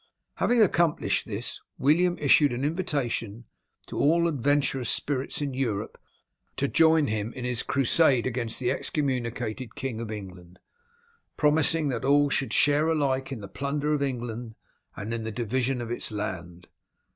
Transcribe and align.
Having 0.37 0.63
accomplished 0.63 1.27
this, 1.27 1.61
William 1.77 2.17
issued 2.17 2.53
an 2.53 2.65
invitation 2.65 3.45
to 3.85 3.99
all 3.99 4.27
adventurous 4.27 4.89
spirits 4.89 5.43
in 5.43 5.53
Europe 5.53 5.99
to 6.57 6.67
join 6.67 7.05
him 7.05 7.31
in 7.33 7.45
his 7.45 7.61
crusade 7.61 8.25
against 8.25 8.59
the 8.59 8.71
excommunicated 8.71 9.75
King 9.75 10.01
of 10.01 10.09
England, 10.09 10.57
promising 11.37 11.89
that 11.89 12.03
all 12.03 12.31
should 12.31 12.51
share 12.51 12.87
alike 12.87 13.31
in 13.31 13.41
the 13.41 13.47
plunder 13.47 13.93
of 13.93 14.01
England 14.01 14.55
and 14.95 15.13
in 15.13 15.23
the 15.23 15.31
division 15.31 15.81
of 15.83 15.91
its 15.91 16.11
land. 16.11 16.67